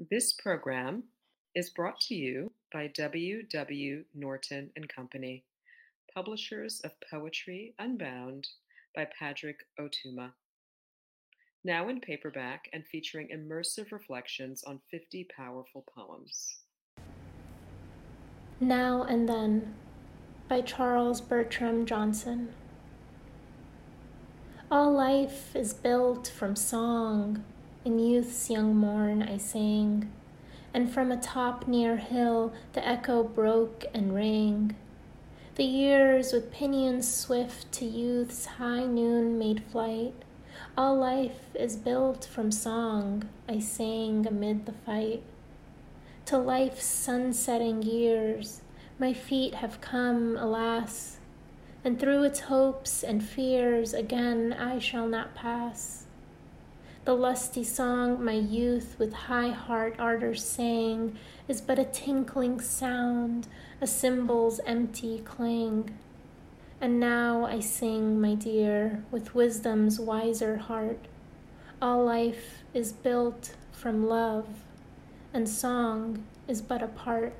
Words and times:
This 0.00 0.32
program 0.32 1.02
is 1.56 1.70
brought 1.70 1.98
to 2.02 2.14
you 2.14 2.52
by 2.72 2.86
W. 2.86 3.42
W. 3.42 4.04
Norton 4.14 4.70
and 4.76 4.88
Company, 4.88 5.42
publishers 6.14 6.80
of 6.84 6.92
Poetry 7.10 7.74
Unbound 7.80 8.46
by 8.94 9.08
Padraig 9.18 9.56
Ó 9.80 9.88
Tuama. 9.90 10.30
Now 11.64 11.88
in 11.88 12.00
paperback 12.00 12.68
and 12.72 12.86
featuring 12.86 13.30
immersive 13.34 13.90
reflections 13.90 14.62
on 14.62 14.78
50 14.88 15.26
powerful 15.36 15.84
poems. 15.92 16.58
Now 18.60 19.02
and 19.02 19.28
Then 19.28 19.74
by 20.48 20.60
Charles 20.60 21.20
Bertram 21.20 21.86
Johnson. 21.86 22.54
All 24.70 24.92
life 24.92 25.56
is 25.56 25.74
built 25.74 26.28
from 26.28 26.54
song. 26.54 27.42
In 27.84 28.00
youth's 28.00 28.50
young 28.50 28.74
morn 28.74 29.22
I 29.22 29.36
sang, 29.36 30.10
and 30.74 30.92
from 30.92 31.12
a 31.12 31.16
top 31.16 31.68
near 31.68 31.96
hill 31.96 32.52
the 32.72 32.86
echo 32.86 33.22
broke 33.22 33.84
and 33.94 34.14
rang. 34.14 34.74
The 35.54 35.64
years 35.64 36.32
with 36.32 36.50
pinions 36.50 37.12
swift 37.12 37.70
to 37.72 37.84
youth's 37.84 38.46
high 38.46 38.84
noon 38.84 39.38
made 39.38 39.62
flight. 39.62 40.14
All 40.76 40.96
life 40.96 41.54
is 41.54 41.76
built 41.76 42.24
from 42.24 42.50
song 42.50 43.28
I 43.48 43.60
sang 43.60 44.26
amid 44.26 44.66
the 44.66 44.72
fight. 44.72 45.22
To 46.26 46.36
life's 46.36 46.84
sunsetting 46.84 47.82
years 47.82 48.60
my 48.98 49.12
feet 49.12 49.54
have 49.54 49.80
come, 49.80 50.36
alas 50.36 51.18
and 51.84 51.98
through 51.98 52.24
its 52.24 52.40
hopes 52.40 53.04
and 53.04 53.22
fears 53.22 53.94
again 53.94 54.52
I 54.52 54.80
shall 54.80 55.06
not 55.06 55.36
pass. 55.36 56.07
The 57.08 57.14
lusty 57.14 57.64
song 57.64 58.22
my 58.22 58.34
youth 58.34 58.96
with 58.98 59.14
high 59.14 59.48
heart 59.48 59.96
ardor 59.98 60.34
sang 60.34 61.16
is 61.48 61.62
but 61.62 61.78
a 61.78 61.84
tinkling 61.86 62.60
sound, 62.60 63.48
a 63.80 63.86
cymbal's 63.86 64.60
empty 64.66 65.20
clang. 65.20 65.96
And 66.82 67.00
now 67.00 67.46
I 67.46 67.60
sing, 67.60 68.20
my 68.20 68.34
dear, 68.34 69.04
with 69.10 69.34
wisdom's 69.34 69.98
wiser 69.98 70.58
heart. 70.58 70.98
All 71.80 72.04
life 72.04 72.62
is 72.74 72.92
built 72.92 73.54
from 73.72 74.06
love, 74.06 74.46
and 75.32 75.48
song 75.48 76.26
is 76.46 76.60
but 76.60 76.82
a 76.82 76.88
part. 76.88 77.32